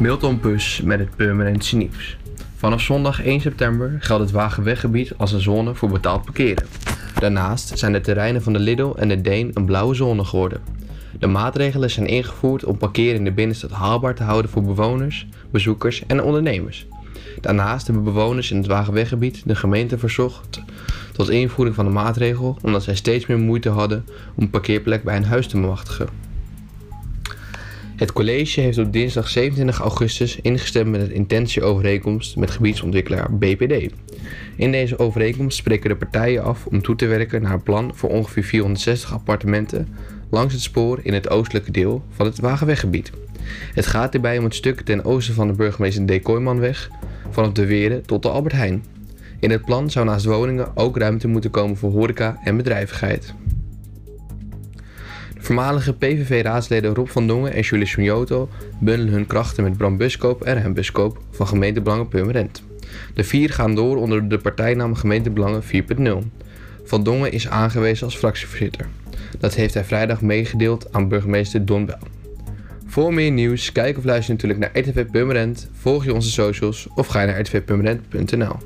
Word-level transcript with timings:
Milton 0.00 0.40
Pus 0.40 0.80
met 0.80 0.98
het 0.98 1.16
Purmerendse 1.16 1.76
nieuws. 1.76 2.16
Vanaf 2.56 2.80
zondag 2.80 3.22
1 3.22 3.40
september 3.40 3.96
geldt 3.98 4.22
het 4.22 4.32
Wagenweggebied 4.32 5.12
als 5.16 5.32
een 5.32 5.40
zone 5.40 5.74
voor 5.74 5.88
betaald 5.88 6.24
parkeren. 6.24 6.66
Daarnaast 7.18 7.78
zijn 7.78 7.92
de 7.92 8.00
terreinen 8.00 8.42
van 8.42 8.52
de 8.52 8.58
Lidl 8.58 8.92
en 8.96 9.08
de 9.08 9.20
Deen 9.20 9.50
een 9.54 9.64
blauwe 9.64 9.94
zone 9.94 10.24
geworden. 10.24 10.60
De 11.18 11.26
maatregelen 11.26 11.90
zijn 11.90 12.06
ingevoerd 12.06 12.64
om 12.64 12.76
parkeren 12.76 13.14
in 13.14 13.24
de 13.24 13.32
binnenstad 13.32 13.70
haalbaar 13.70 14.14
te 14.14 14.22
houden 14.22 14.50
voor 14.50 14.62
bewoners, 14.62 15.26
bezoekers 15.50 16.06
en 16.06 16.22
ondernemers. 16.22 16.86
Daarnaast 17.40 17.86
hebben 17.86 18.04
bewoners 18.04 18.50
in 18.50 18.56
het 18.56 18.66
Wagenweggebied 18.66 19.42
de 19.44 19.54
gemeente 19.54 19.98
verzocht 19.98 20.62
tot 21.12 21.30
invoering 21.30 21.76
van 21.76 21.84
de 21.84 21.90
maatregel 21.90 22.58
omdat 22.62 22.82
zij 22.82 22.94
steeds 22.94 23.26
meer 23.26 23.38
moeite 23.38 23.68
hadden 23.68 24.04
om 24.34 24.42
een 24.42 24.50
parkeerplek 24.50 25.02
bij 25.02 25.16
een 25.16 25.24
huis 25.24 25.46
te 25.46 25.60
bemachtigen. 25.60 26.29
Het 28.00 28.12
college 28.12 28.60
heeft 28.60 28.78
op 28.78 28.92
dinsdag 28.92 29.28
27 29.28 29.80
augustus 29.80 30.38
ingestemd 30.40 30.90
met 30.90 31.00
een 31.00 31.12
intentieovereenkomst 31.12 32.36
met 32.36 32.50
gebiedsontwikkelaar 32.50 33.34
BPD. 33.34 33.92
In 34.56 34.72
deze 34.72 34.98
overeenkomst 34.98 35.56
spreken 35.56 35.90
de 35.90 35.96
partijen 35.96 36.42
af 36.42 36.66
om 36.66 36.82
toe 36.82 36.96
te 36.96 37.06
werken 37.06 37.42
naar 37.42 37.52
een 37.52 37.62
plan 37.62 37.92
voor 37.94 38.10
ongeveer 38.10 38.44
460 38.44 39.12
appartementen 39.12 39.88
langs 40.30 40.52
het 40.52 40.62
spoor 40.62 41.00
in 41.02 41.14
het 41.14 41.30
oostelijke 41.30 41.70
deel 41.70 42.02
van 42.10 42.26
het 42.26 42.40
Wagenweggebied. 42.40 43.10
Het 43.74 43.86
gaat 43.86 44.12
hierbij 44.12 44.38
om 44.38 44.44
het 44.44 44.54
stuk 44.54 44.80
ten 44.80 45.04
oosten 45.04 45.34
van 45.34 45.46
de 45.46 45.52
burgemeester 45.52 46.06
D. 46.06 46.22
Kooimanweg, 46.22 46.90
vanaf 47.30 47.52
de 47.52 47.66
Weren 47.66 48.06
tot 48.06 48.22
de 48.22 48.28
Albert 48.28 48.54
Heijn. 48.54 48.84
In 49.40 49.50
het 49.50 49.64
plan 49.64 49.90
zou 49.90 50.06
naast 50.06 50.24
woningen 50.24 50.76
ook 50.76 50.96
ruimte 50.96 51.28
moeten 51.28 51.50
komen 51.50 51.76
voor 51.76 51.90
horeca 51.90 52.38
en 52.44 52.56
bedrijvigheid. 52.56 53.34
Voormalige 55.50 55.92
PVV-raadsleden 55.92 56.94
Rob 56.94 57.08
van 57.08 57.26
Dongen 57.26 57.52
en 57.52 57.60
Julie 57.60 57.86
Sunjoto 57.86 58.48
bundelen 58.80 59.12
hun 59.12 59.26
krachten 59.26 59.64
met 59.64 59.76
Bram 59.76 59.96
Buskoop 59.96 60.42
en 60.42 60.62
Rem 60.62 60.74
Buskoop 60.74 61.18
van 61.30 61.46
gemeentebelangen 61.46 62.08
Purmerend. 62.08 62.62
De 63.14 63.24
vier 63.24 63.50
gaan 63.50 63.74
door 63.74 63.96
onder 63.96 64.28
de 64.28 64.38
partijnaam 64.38 64.94
Gemeentebelangen 64.94 65.62
4.0. 65.62 66.12
Van 66.84 67.02
Dongen 67.02 67.32
is 67.32 67.48
aangewezen 67.48 68.04
als 68.04 68.16
fractievoorzitter. 68.16 68.86
Dat 69.38 69.54
heeft 69.54 69.74
hij 69.74 69.84
vrijdag 69.84 70.22
meegedeeld 70.22 70.92
aan 70.92 71.08
burgemeester 71.08 71.64
Don 71.64 71.86
Bel. 71.86 71.98
Voor 72.86 73.14
meer 73.14 73.30
nieuws, 73.30 73.72
kijk 73.72 73.98
of 73.98 74.04
luister 74.04 74.34
natuurlijk 74.34 74.60
naar 74.60 74.78
RTV 74.78 75.06
Purmerend, 75.06 75.70
volg 75.72 76.04
je 76.04 76.14
onze 76.14 76.30
socials 76.30 76.88
of 76.94 77.06
ga 77.06 77.24
naar 77.24 77.40
rtvpurmerend.nl. 77.40 78.56